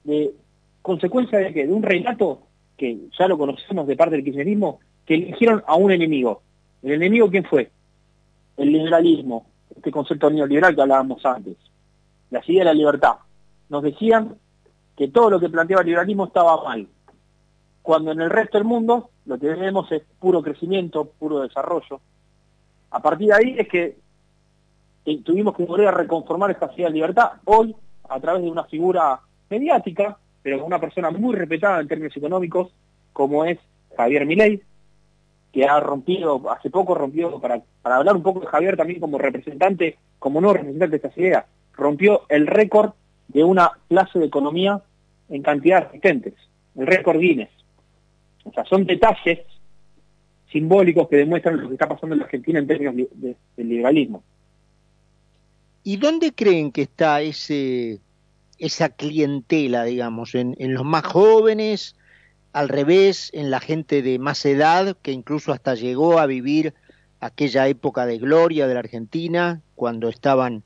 De 0.03 0.33
consecuencia 0.81 1.39
de 1.39 1.53
qué? 1.53 1.67
De 1.67 1.73
un 1.73 1.83
relato 1.83 2.43
que 2.77 3.09
ya 3.17 3.27
lo 3.27 3.37
conocemos 3.37 3.87
de 3.87 3.97
parte 3.97 4.15
del 4.15 4.23
kirchnerismo, 4.23 4.79
que 5.05 5.15
eligieron 5.15 5.63
a 5.67 5.75
un 5.75 5.91
enemigo. 5.91 6.41
¿El 6.81 6.93
enemigo 6.93 7.29
quién 7.29 7.43
fue? 7.43 7.71
El 8.55 8.71
liberalismo, 8.71 9.45
este 9.75 9.91
concepto 9.91 10.29
neoliberal 10.29 10.75
que 10.75 10.81
hablábamos 10.81 11.25
antes. 11.25 11.57
La 12.31 12.41
idea 12.45 12.59
de 12.59 12.65
la 12.65 12.73
libertad. 12.73 13.15
Nos 13.69 13.83
decían 13.83 14.35
que 14.95 15.09
todo 15.09 15.29
lo 15.29 15.39
que 15.39 15.49
planteaba 15.49 15.81
el 15.81 15.87
liberalismo 15.87 16.25
estaba 16.25 16.63
mal. 16.63 16.87
Cuando 17.81 18.11
en 18.11 18.21
el 18.21 18.29
resto 18.29 18.57
del 18.57 18.65
mundo 18.65 19.09
lo 19.25 19.37
que 19.37 19.47
vemos 19.47 19.91
es 19.91 20.03
puro 20.19 20.41
crecimiento, 20.41 21.05
puro 21.05 21.41
desarrollo. 21.41 21.99
A 22.91 23.01
partir 23.01 23.27
de 23.27 23.33
ahí 23.33 23.55
es 23.57 23.67
que 23.67 23.97
eh, 25.05 25.21
tuvimos 25.23 25.55
que 25.55 25.65
volver 25.65 25.87
a 25.87 25.91
reconformar 25.91 26.51
esta 26.51 26.71
idea 26.75 26.87
de 26.87 26.93
libertad. 26.93 27.31
Hoy, 27.45 27.75
a 28.07 28.19
través 28.19 28.43
de 28.43 28.49
una 28.49 28.63
figura 28.65 29.19
mediática, 29.49 30.17
pero 30.41 30.65
una 30.65 30.79
persona 30.79 31.11
muy 31.11 31.35
respetada 31.35 31.79
en 31.81 31.87
términos 31.87 32.15
económicos, 32.15 32.71
como 33.13 33.45
es 33.45 33.57
Javier 33.95 34.25
Milei, 34.25 34.61
que 35.51 35.65
ha 35.65 35.79
rompido, 35.79 36.49
hace 36.51 36.69
poco 36.69 36.95
rompió, 36.95 37.39
para, 37.39 37.61
para 37.81 37.97
hablar 37.97 38.15
un 38.15 38.23
poco 38.23 38.41
de 38.41 38.47
Javier 38.47 38.77
también 38.77 38.99
como 38.99 39.17
representante, 39.17 39.97
como 40.19 40.39
no 40.41 40.53
representante 40.53 40.91
de 40.91 40.95
estas 40.97 41.17
ideas, 41.17 41.45
rompió 41.73 42.23
el 42.29 42.47
récord 42.47 42.91
de 43.27 43.43
una 43.43 43.71
clase 43.87 44.19
de 44.19 44.25
economía 44.25 44.81
en 45.29 45.41
cantidad 45.41 45.81
de 45.81 45.87
asistentes, 45.87 46.33
el 46.75 46.87
récord 46.87 47.19
Guinness. 47.19 47.49
O 48.43 48.51
sea, 48.51 48.65
son 48.65 48.85
detalles 48.85 49.39
simbólicos 50.51 51.07
que 51.07 51.17
demuestran 51.17 51.61
lo 51.61 51.67
que 51.67 51.75
está 51.75 51.87
pasando 51.87 52.15
en 52.15 52.23
Argentina 52.23 52.59
en 52.59 52.67
términos 52.67 52.95
de, 52.95 53.35
liberalismo. 53.57 54.23
¿Y 55.89 55.97
dónde 55.97 56.33
creen 56.33 56.71
que 56.71 56.83
está 56.83 57.19
ese 57.23 57.99
esa 58.59 58.89
clientela, 58.89 59.85
digamos, 59.85 60.35
en, 60.35 60.55
en 60.59 60.75
los 60.75 60.85
más 60.85 61.03
jóvenes, 61.03 61.95
al 62.53 62.69
revés 62.69 63.31
en 63.33 63.49
la 63.49 63.59
gente 63.59 64.03
de 64.03 64.19
más 64.19 64.45
edad, 64.45 64.95
que 65.01 65.11
incluso 65.11 65.51
hasta 65.51 65.73
llegó 65.73 66.19
a 66.19 66.27
vivir 66.27 66.75
aquella 67.21 67.67
época 67.67 68.05
de 68.05 68.19
gloria 68.19 68.67
de 68.67 68.75
la 68.75 68.81
Argentina, 68.81 69.63
cuando 69.73 70.09
estaban 70.09 70.61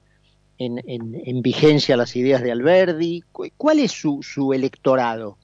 en, 0.57 0.81
en, 0.85 1.41
vigencia 1.41 1.95
las 1.95 2.17
ideas 2.17 2.41
de 2.41 2.51
Alberdi. 2.51 3.23
¿Cuál 3.55 3.79
es 3.79 3.93
su, 3.93 4.21
su 4.23 4.51
electorado? 4.51 5.37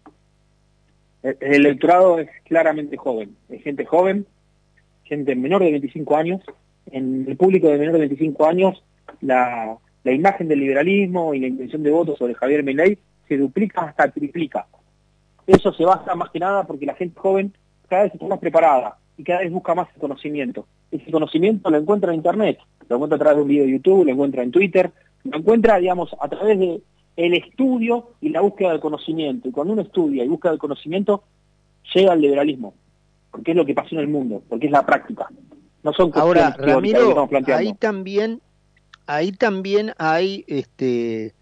El, 1.24 1.38
electorado 1.39 2.19
es 2.19 2.29
claramente 2.43 2.98
joven, 2.98 3.33
es 3.48 3.63
gente 3.63 3.86
joven, 3.86 4.25
gente 5.05 5.38
menor 5.38 5.63
de 5.63 5.71
25 5.71 6.17
años. 6.17 6.41
En 6.91 7.24
el 7.29 7.38
público 7.38 7.69
de 7.69 7.77
menor 7.77 7.93
de 7.93 8.00
25 8.00 8.45
años, 8.45 8.83
la, 9.22 9.78
la 10.04 10.12
imagen 10.12 10.48
del 10.48 10.60
liberalismo 10.60 11.34
y 11.34 11.39
la 11.39 11.48
intención 11.48 11.84
de 11.84 11.92
voto 11.92 12.16
sobre 12.16 12.36
Javier 12.36 12.63
Milei 12.63 12.98
se 13.28 13.38
duplica 13.38 13.82
hasta 13.82 14.12
triplica. 14.12 14.68
Eso 15.46 15.74
se 15.74 15.86
basa 15.86 16.16
más 16.16 16.30
que 16.32 16.39
nada 16.39 16.66
porque 16.66 16.86
la 16.86 16.96
gente 16.96 17.20
joven 17.20 17.54
cada 17.88 18.04
vez 18.04 18.13
está 18.13 18.28
más 18.28 18.39
preparada 18.39 18.98
y 19.18 19.24
cada 19.24 19.39
vez 19.39 19.51
busca 19.51 19.75
más 19.75 19.88
conocimiento. 20.00 20.66
Ese 20.92 21.12
conocimiento 21.12 21.70
lo 21.70 21.78
encuentra 21.78 22.12
en 22.12 22.18
Internet, 22.18 22.60
lo 22.88 22.96
encuentra 22.96 23.16
a 23.16 23.20
través 23.20 23.38
de 23.38 23.42
un 23.44 23.48
video 23.50 23.66
de 23.66 23.72
YouTube, 23.72 24.06
lo 24.06 24.12
encuentra 24.12 24.44
en 24.44 24.51
Twitter, 24.51 24.92
lo 25.24 25.38
encuentra, 25.38 25.78
digamos, 25.78 26.16
a 26.20 26.28
través 26.28 26.58
de 26.60 26.82
el 27.16 27.34
estudio 27.34 28.12
y 28.22 28.30
la 28.30 28.42
búsqueda 28.42 28.72
del 28.72 28.80
conocimiento. 28.80 29.50
Y 29.50 29.51
cuando 29.51 29.74
uno 29.74 29.82
estudia 29.82 30.24
y 30.24 30.28
busca 30.28 30.50
el 30.50 30.58
conocimiento, 30.58 31.24
llega 31.94 32.13
al 32.13 32.22
liberalismo, 32.22 32.74
porque 33.32 33.51
es 33.51 33.58
lo 33.58 33.66
que 33.66 33.74
pasa 33.74 33.89
en 33.92 34.00
el 34.00 34.08
mundo, 34.08 34.42
porque 34.48 34.68
es 34.68 34.72
la 34.72 34.86
práctica. 34.86 35.28
No 35.84 35.94
son 35.94 36.12
Ahora, 36.16 36.56
Ramiro, 36.58 37.28
ahí 37.48 37.74
también, 37.74 38.42
ahí 39.10 39.32
también 39.32 39.94
hay 39.98 40.46
este 40.48 41.34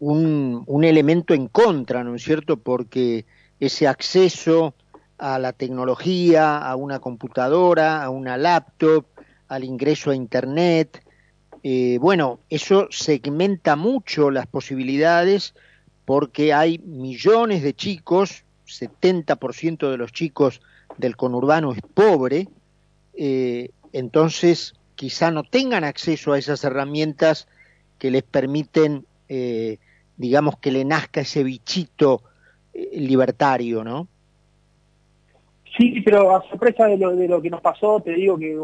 un, 0.00 0.84
elemento 0.84 1.32
en 1.32 1.46
contra, 1.46 2.02
¿no 2.02 2.16
es 2.16 2.24
cierto? 2.24 2.56
Porque 2.58 3.24
ese 3.60 3.86
acceso 3.86 4.74
a 5.16 5.38
la 5.38 5.52
tecnología, 5.52 6.58
a 6.58 6.74
una 6.74 6.98
computadora, 6.98 8.02
a 8.02 8.10
una 8.10 8.36
laptop, 8.36 9.06
al 9.46 9.62
ingreso 9.62 10.10
a 10.10 10.16
Internet. 10.16 11.02
Eh, 11.62 11.98
bueno, 12.00 12.40
eso 12.50 12.88
segmenta 12.90 13.76
mucho 13.76 14.30
las 14.30 14.48
posibilidades 14.48 15.54
porque 16.04 16.52
hay 16.52 16.78
millones 16.78 17.62
de 17.62 17.74
chicos, 17.74 18.44
70% 18.66 19.88
de 19.88 19.96
los 19.96 20.12
chicos 20.12 20.60
del 20.98 21.16
conurbano 21.16 21.72
es 21.72 21.80
pobre, 21.94 22.48
eh, 23.14 23.70
entonces 23.92 24.74
quizá 24.94 25.30
no 25.30 25.44
tengan 25.44 25.84
acceso 25.84 26.32
a 26.32 26.38
esas 26.38 26.64
herramientas 26.64 27.48
que 27.98 28.10
les 28.10 28.22
permiten, 28.22 29.04
eh, 29.28 29.78
digamos, 30.16 30.58
que 30.58 30.72
le 30.72 30.84
nazca 30.84 31.22
ese 31.22 31.42
bichito 31.44 32.22
libertario, 32.92 33.84
¿no? 33.84 34.08
Sí, 35.76 36.00
pero 36.04 36.36
a 36.36 36.48
sorpresa 36.48 36.86
de 36.86 36.98
lo, 36.98 37.14
de 37.16 37.28
lo 37.28 37.42
que 37.42 37.50
nos 37.50 37.60
pasó, 37.60 38.00
te 38.00 38.12
digo 38.12 38.38
que 38.38 38.56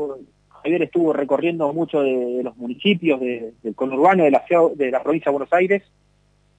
Javier 0.48 0.82
estuvo 0.82 1.12
recorriendo 1.12 1.72
mucho 1.72 2.02
de, 2.02 2.42
los 2.42 2.56
municipios 2.56 3.20
del 3.20 3.74
conurbano 3.74 4.24
de 4.24 4.30
la, 4.30 4.44
de 4.74 4.90
la 4.90 5.02
provincia 5.02 5.30
de 5.30 5.32
Buenos 5.32 5.52
Aires 5.52 5.82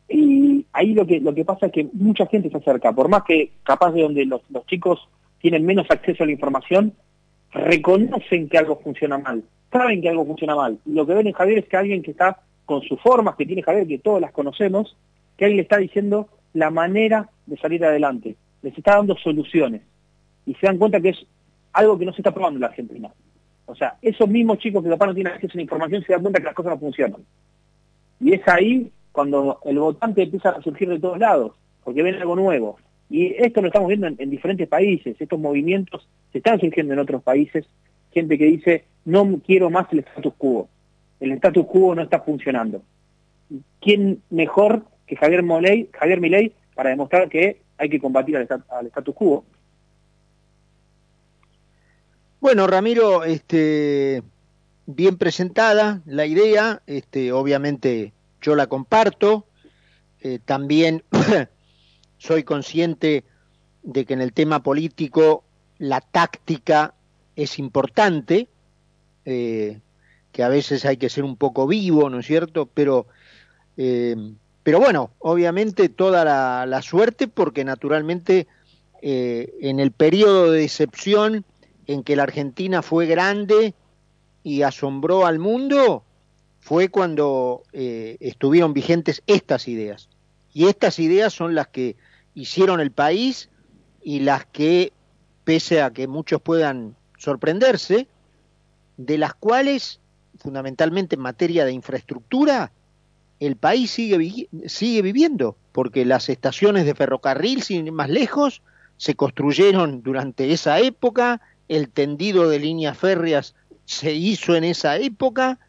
y 0.09 0.65
ahí 0.73 0.93
lo 0.93 1.05
que, 1.05 1.21
lo 1.21 1.33
que 1.33 1.45
pasa 1.45 1.67
es 1.67 1.71
que 1.71 1.87
mucha 1.93 2.25
gente 2.25 2.49
se 2.49 2.57
acerca, 2.57 2.91
por 2.91 3.07
más 3.07 3.23
que 3.23 3.51
capaz 3.63 3.91
de 3.91 4.01
donde 4.01 4.25
los 4.25 4.41
chicos 4.67 5.07
tienen 5.39 5.65
menos 5.65 5.89
acceso 5.89 6.23
a 6.23 6.25
la 6.25 6.33
información, 6.33 6.93
reconocen 7.51 8.49
que 8.49 8.57
algo 8.57 8.79
funciona 8.79 9.17
mal, 9.17 9.43
saben 9.71 10.01
que 10.01 10.09
algo 10.09 10.25
funciona 10.25 10.55
mal. 10.55 10.79
Lo 10.85 11.05
que 11.05 11.13
ven 11.13 11.27
en 11.27 11.33
Javier 11.33 11.59
es 11.59 11.67
que 11.67 11.77
alguien 11.77 12.01
que 12.01 12.11
está 12.11 12.39
con 12.65 12.81
sus 12.81 12.99
formas 13.01 13.35
que 13.35 13.45
tiene 13.45 13.63
Javier, 13.63 13.87
que 13.87 13.99
todas 13.99 14.21
las 14.21 14.31
conocemos, 14.31 14.95
que 15.37 15.45
alguien 15.45 15.57
le 15.57 15.63
está 15.63 15.77
diciendo 15.77 16.29
la 16.53 16.69
manera 16.69 17.29
de 17.45 17.57
salir 17.57 17.83
adelante, 17.83 18.35
les 18.61 18.77
está 18.77 18.95
dando 18.95 19.15
soluciones 19.17 19.81
y 20.45 20.53
se 20.55 20.67
dan 20.67 20.77
cuenta 20.77 20.99
que 20.99 21.09
es 21.09 21.25
algo 21.73 21.97
que 21.97 22.05
no 22.05 22.13
se 22.13 22.21
está 22.21 22.33
probando 22.33 22.57
en 22.57 22.61
la 22.61 22.67
Argentina. 22.67 23.11
O 23.65 23.75
sea, 23.75 23.97
esos 24.01 24.27
mismos 24.27 24.57
chicos 24.59 24.83
que 24.83 24.89
capaz 24.89 25.07
no 25.07 25.13
tienen 25.13 25.33
acceso 25.33 25.53
a 25.53 25.57
la 25.57 25.61
información 25.61 26.03
se 26.03 26.13
dan 26.13 26.21
cuenta 26.21 26.39
que 26.39 26.45
las 26.45 26.55
cosas 26.55 26.73
no 26.73 26.79
funcionan. 26.79 27.21
Y 28.19 28.33
es 28.33 28.47
ahí 28.47 28.91
cuando 29.11 29.59
el 29.65 29.79
votante 29.79 30.23
empieza 30.23 30.49
a 30.49 30.61
surgir 30.61 30.89
de 30.89 30.99
todos 30.99 31.17
lados, 31.17 31.53
porque 31.83 32.03
ven 32.03 32.15
algo 32.15 32.35
nuevo. 32.35 32.77
Y 33.11 33.35
esto 33.37 33.61
lo 33.61 33.67
estamos 33.67 33.89
viendo 33.89 34.07
en, 34.07 34.29
diferentes 34.29 34.67
países, 34.67 35.15
estos 35.19 35.39
movimientos 35.39 36.07
se 36.31 36.37
están 36.37 36.59
surgiendo 36.59 36.93
en 36.93 36.99
otros 36.99 37.21
países, 37.21 37.65
gente 38.13 38.37
que 38.37 38.45
dice, 38.45 38.85
no 39.05 39.39
quiero 39.45 39.69
más 39.69 39.87
el 39.91 39.99
status 39.99 40.33
quo, 40.37 40.69
el 41.19 41.33
status 41.33 41.65
quo 41.67 41.93
no 41.93 42.01
está 42.01 42.21
funcionando. 42.21 42.81
¿Quién 43.81 44.21
mejor 44.29 44.85
que 45.05 45.17
Javier, 45.17 45.43
Moley, 45.43 45.89
Javier 45.91 46.21
Milei 46.21 46.53
para 46.73 46.91
demostrar 46.91 47.27
que 47.27 47.59
hay 47.77 47.89
que 47.89 47.99
combatir 47.99 48.37
al, 48.37 48.47
al 48.69 48.87
status 48.87 49.13
quo. 49.13 49.43
Bueno, 52.39 52.65
Ramiro, 52.65 53.23
este, 53.23 54.23
bien 54.85 55.17
presentada 55.17 56.01
la 56.05 56.25
idea, 56.25 56.81
este, 56.87 57.31
obviamente 57.33 58.13
yo 58.41 58.55
la 58.55 58.67
comparto, 58.67 59.45
eh, 60.21 60.39
también 60.43 61.03
soy 62.21 62.43
consciente 62.43 63.23
de 63.81 64.05
que 64.05 64.13
en 64.13 64.21
el 64.21 64.31
tema 64.31 64.61
político 64.61 65.43
la 65.79 66.01
táctica 66.01 66.93
es 67.35 67.57
importante, 67.57 68.47
eh, 69.25 69.79
que 70.31 70.43
a 70.43 70.47
veces 70.47 70.85
hay 70.85 70.97
que 70.97 71.09
ser 71.09 71.23
un 71.23 71.35
poco 71.35 71.65
vivo, 71.65 72.11
¿no 72.11 72.19
es 72.19 72.27
cierto? 72.27 72.69
Pero, 72.71 73.07
eh, 73.75 74.15
pero 74.61 74.79
bueno, 74.79 75.09
obviamente 75.17 75.89
toda 75.89 76.23
la, 76.67 76.81
suerte 76.83 77.27
porque 77.27 77.63
naturalmente 77.63 78.45
eh, 79.01 79.55
en 79.59 79.79
el 79.79 79.91
periodo 79.91 80.51
de 80.51 80.61
decepción 80.61 81.43
en 81.87 82.03
que 82.03 82.15
la 82.15 82.23
Argentina 82.23 82.83
fue 82.83 83.07
grande 83.07 83.73
y 84.43 84.61
asombró 84.61 85.25
al 85.25 85.39
mundo, 85.39 86.03
fue 86.59 86.89
cuando 86.89 87.63
estuvieron 87.73 88.73
vigentes 88.73 89.23
estas 89.25 89.67
ideas. 89.67 90.07
Y 90.53 90.67
estas 90.67 90.99
ideas 90.99 91.33
son 91.33 91.55
las 91.55 91.67
que 91.67 91.95
hicieron 92.35 92.79
el 92.79 92.91
país 92.91 93.49
y 94.01 94.19
las 94.19 94.45
que, 94.45 94.93
pese 95.43 95.81
a 95.81 95.91
que 95.91 96.07
muchos 96.07 96.41
puedan 96.41 96.95
sorprenderse, 97.17 98.07
de 98.97 99.17
las 99.17 99.33
cuales, 99.33 99.99
fundamentalmente 100.37 101.15
en 101.15 101.21
materia 101.21 101.65
de 101.65 101.71
infraestructura, 101.71 102.71
el 103.39 103.55
país 103.55 103.91
sigue, 103.91 104.47
sigue 104.67 105.01
viviendo, 105.01 105.57
porque 105.71 106.05
las 106.05 106.29
estaciones 106.29 106.85
de 106.85 106.95
ferrocarril, 106.95 107.63
sin 107.63 107.87
ir 107.87 107.91
más 107.91 108.09
lejos, 108.09 108.61
se 108.97 109.15
construyeron 109.15 110.03
durante 110.03 110.51
esa 110.51 110.79
época, 110.79 111.41
el 111.67 111.89
tendido 111.89 112.49
de 112.49 112.59
líneas 112.59 112.97
férreas 112.97 113.55
se 113.85 114.13
hizo 114.13 114.55
en 114.55 114.63
esa 114.63 114.97
época, 114.97 115.59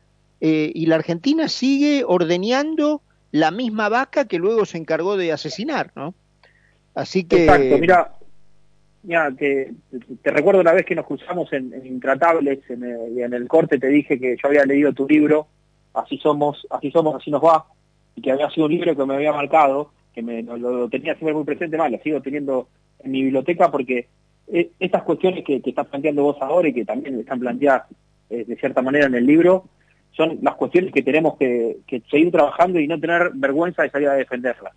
eh, 0.41 0.71
y 0.75 0.87
la 0.87 0.97
Argentina 0.97 1.49
sigue 1.49 2.05
ordeñando 2.07 3.01
la 3.31 3.51
misma 3.51 3.89
vaca 3.89 4.27
que 4.27 4.39
luego 4.39 4.67
se 4.67 4.77
encargó 4.77 5.17
de 5.17 5.33
asesinar, 5.33 5.93
¿no? 5.97 6.15
Así 6.95 7.25
que... 7.25 7.45
Exacto, 7.45 7.79
mira, 7.79 8.13
mira 9.03 9.31
te, 9.33 9.75
recuerdo 10.25 10.61
una 10.61 10.73
vez 10.73 10.85
que 10.85 10.95
nos 10.95 11.07
cruzamos 11.07 11.53
en, 11.53 11.73
Intratables 11.87 12.59
en 12.71 12.85
el, 12.85 13.19
y 13.19 13.23
en 13.23 13.35
el 13.35 13.49
corte 13.49 13.79
te 13.79 13.89
dije 13.89 14.19
que 14.19 14.37
yo 14.37 14.49
había 14.49 14.65
leído 14.65 14.93
tu 14.93 15.07
libro, 15.09 15.49
Así 15.95 16.17
somos, 16.19 16.67
así 16.71 16.91
somos, 16.91 17.15
así 17.17 17.31
nos 17.31 17.43
va, 17.43 17.67
y 18.17 18.23
que 18.23 18.33
había 18.33 18.49
sido 18.51 18.67
un 18.67 18.73
libro 18.73 18.97
que 18.97 19.05
me 19.05 19.15
había 19.15 19.33
marcado, 19.33 19.91
que 20.15 20.23
me, 20.23 20.43
lo, 20.43 20.89
tenía 20.89 21.15
siempre 21.15 21.35
muy 21.35 21.45
presente, 21.45 21.77
más 21.77 21.91
lo 21.91 21.99
sigo 21.99 22.21
teniendo 22.23 22.69
en 23.01 23.11
mi 23.11 23.23
biblioteca 23.23 23.71
porque 23.71 24.09
eh, 24.53 24.71
estas 24.81 25.03
cuestiones 25.03 25.45
que, 25.45 25.61
que 25.61 25.71
estás 25.71 25.87
planteando 25.87 26.23
vos 26.23 26.37
ahora 26.41 26.69
y 26.69 26.73
que 26.73 26.85
también 26.85 27.21
están 27.21 27.41
planteadas 27.41 27.85
eh, 28.31 28.45
de 28.47 28.57
cierta 28.57 28.81
manera 28.81 29.07
en 29.07 29.15
el 29.15 29.27
libro, 29.27 29.67
son 30.13 30.39
las 30.43 30.55
cuestiones 30.55 30.93
que 30.93 31.03
tenemos 31.03 31.37
que, 31.37 31.79
que, 31.87 32.01
seguir 32.11 32.31
trabajando 32.31 32.81
y 32.81 32.87
no 32.87 32.99
tener 32.99 33.31
vergüenza 33.35 33.83
de 33.83 33.91
salir 33.91 34.09
a 34.09 34.15
defenderlas. 34.15 34.75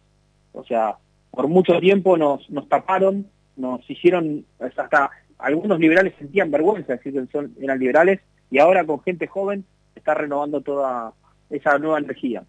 O 0.53 0.63
sea, 0.63 0.95
por 1.35 1.47
mucho 1.47 1.79
tiempo 1.79 2.17
nos, 2.17 2.49
nos 2.49 2.67
taparon, 2.69 3.27
nos 3.55 3.87
hicieron, 3.89 4.45
hasta 4.59 5.11
algunos 5.37 5.79
liberales 5.79 6.13
sentían 6.17 6.51
vergüenza 6.51 6.93
de 6.93 6.97
decir 6.97 7.13
que 7.13 7.31
son, 7.31 7.53
eran 7.61 7.79
liberales, 7.79 8.21
y 8.49 8.59
ahora 8.59 8.85
con 8.85 9.01
gente 9.01 9.27
joven 9.27 9.65
está 9.95 10.13
renovando 10.13 10.61
toda 10.61 11.13
esa 11.49 11.77
nueva 11.77 11.99
energía. 11.99 12.43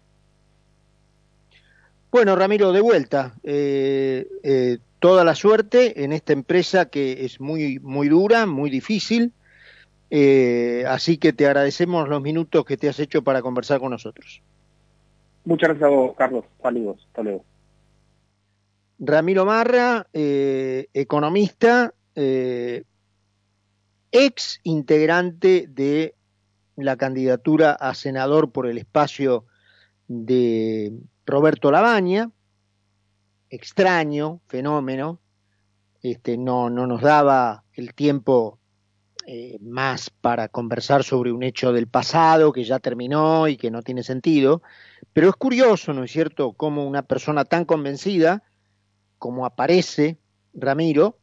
Bueno, 2.11 2.35
Ramiro, 2.35 2.71
de 2.71 2.81
vuelta, 2.81 3.33
eh, 3.43 4.27
eh, 4.43 4.77
toda 4.99 5.23
la 5.23 5.35
suerte 5.35 6.03
en 6.03 6.13
esta 6.13 6.33
empresa 6.33 6.89
que 6.89 7.25
es 7.25 7.39
muy, 7.39 7.79
muy 7.79 8.07
dura, 8.07 8.45
muy 8.45 8.69
difícil, 8.69 9.33
eh, 10.09 10.85
así 10.87 11.17
que 11.17 11.33
te 11.33 11.45
agradecemos 11.45 12.07
los 12.07 12.21
minutos 12.21 12.63
que 12.63 12.77
te 12.77 12.87
has 12.87 12.99
hecho 12.99 13.23
para 13.23 13.41
conversar 13.41 13.79
con 13.79 13.91
nosotros. 13.91 14.41
Muchas 15.43 15.69
gracias 15.69 15.87
a 15.87 15.89
vos, 15.89 16.15
Carlos. 16.17 16.45
Saludos. 16.61 17.03
Hasta 17.07 17.23
luego. 17.23 17.43
Ramiro 18.99 19.45
Marra, 19.45 20.07
eh, 20.13 20.87
economista, 20.93 21.93
eh, 22.15 22.83
ex 24.11 24.59
integrante 24.63 25.67
de 25.69 26.15
la 26.75 26.95
candidatura 26.95 27.73
a 27.73 27.93
senador 27.93 28.51
por 28.51 28.67
el 28.67 28.77
espacio 28.77 29.45
de 30.07 30.93
Roberto 31.25 31.71
Labaña, 31.71 32.31
extraño 33.49 34.41
fenómeno, 34.47 35.19
este, 36.01 36.37
no, 36.37 36.69
no 36.69 36.87
nos 36.87 37.01
daba 37.01 37.63
el 37.73 37.93
tiempo 37.93 38.59
eh, 39.25 39.57
más 39.61 40.09
para 40.09 40.47
conversar 40.47 41.03
sobre 41.03 41.31
un 41.31 41.43
hecho 41.43 41.73
del 41.73 41.87
pasado 41.87 42.53
que 42.53 42.63
ya 42.63 42.79
terminó 42.79 43.47
y 43.47 43.57
que 43.57 43.71
no 43.71 43.81
tiene 43.81 44.03
sentido, 44.03 44.61
pero 45.13 45.29
es 45.29 45.35
curioso, 45.35 45.93
¿no 45.93 46.03
es 46.03 46.11
cierto?, 46.11 46.53
cómo 46.53 46.87
una 46.87 47.03
persona 47.03 47.43
tan 47.43 47.65
convencida 47.65 48.43
como 49.17 49.45
aparece 49.45 50.17
Ramiro, 50.53 51.17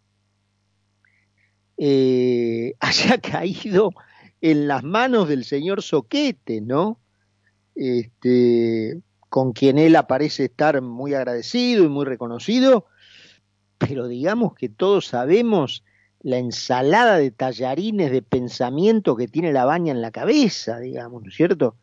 eh, 1.77 2.75
haya 2.81 3.19
caído 3.19 3.91
en 4.41 4.69
las 4.69 4.83
manos 4.83 5.29
del 5.29 5.45
señor 5.45 5.83
Soquete, 5.83 6.61
¿no? 6.61 7.01
Este, 7.75 9.01
con 9.29 9.53
quien 9.53 9.79
él 9.79 9.97
aparece 9.97 10.45
estar 10.45 10.81
muy 10.81 11.15
agradecido 11.15 11.85
y 11.85 11.89
muy 11.89 12.05
reconocido, 12.05 12.87
pero 13.79 14.07
digamos 14.07 14.55
que 14.55 14.69
todos 14.69 15.07
sabemos 15.07 15.83
la 16.21 16.39
ensalada 16.39 17.17
de 17.19 17.31
tallarines 17.31 18.11
de 18.11 18.23
pensamiento 18.23 19.17
que 19.17 19.29
tiene 19.29 19.53
la 19.53 19.65
baña 19.65 19.93
en 19.93 20.03
la 20.03 20.11
cabeza, 20.11 20.79
digamos, 20.79 21.23
¿no 21.23 21.29
es 21.29 21.35
cierto? 21.35 21.77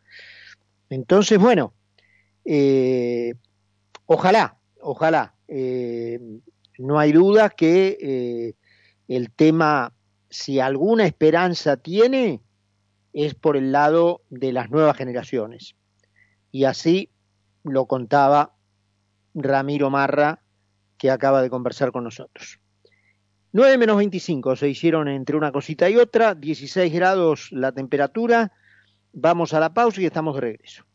Entonces, 0.88 1.38
bueno, 1.38 1.74
eh, 2.44 3.34
ojalá, 4.06 4.56
ojalá 4.80 5.34
eh, 5.54 6.18
no 6.78 6.98
hay 6.98 7.12
duda 7.12 7.50
que 7.50 7.98
eh, 8.00 8.54
el 9.06 9.30
tema, 9.30 9.92
si 10.30 10.60
alguna 10.60 11.04
esperanza 11.04 11.76
tiene, 11.76 12.40
es 13.12 13.34
por 13.34 13.58
el 13.58 13.70
lado 13.70 14.22
de 14.30 14.52
las 14.52 14.70
nuevas 14.70 14.96
generaciones. 14.96 15.74
Y 16.50 16.64
así 16.64 17.10
lo 17.64 17.84
contaba 17.84 18.54
Ramiro 19.34 19.90
Marra, 19.90 20.40
que 20.96 21.10
acaba 21.10 21.42
de 21.42 21.50
conversar 21.50 21.92
con 21.92 22.04
nosotros. 22.04 22.58
9 23.52 23.76
menos 23.76 23.98
25 23.98 24.56
se 24.56 24.70
hicieron 24.70 25.08
entre 25.08 25.36
una 25.36 25.52
cosita 25.52 25.90
y 25.90 25.96
otra, 25.96 26.34
16 26.34 26.90
grados 26.94 27.48
la 27.52 27.72
temperatura. 27.72 28.52
Vamos 29.12 29.52
a 29.52 29.60
la 29.60 29.74
pausa 29.74 30.00
y 30.00 30.06
estamos 30.06 30.34
de 30.36 30.40
regreso. 30.40 30.86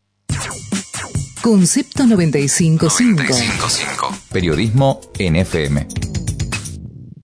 Concepto 1.47 2.05
955. 2.05 2.89
Periodismo 4.29 4.99
NFM. 5.17 6.06